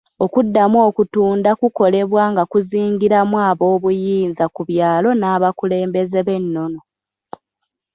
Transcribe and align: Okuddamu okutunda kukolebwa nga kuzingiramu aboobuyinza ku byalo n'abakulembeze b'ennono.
Okuddamu 0.25 0.77
okutunda 0.89 1.49
kukolebwa 1.59 2.23
nga 2.31 2.43
kuzingiramu 2.51 3.37
aboobuyinza 3.49 4.43
ku 4.53 4.61
byalo 4.69 5.09
n'abakulembeze 5.15 6.19
b'ennono. 6.27 6.79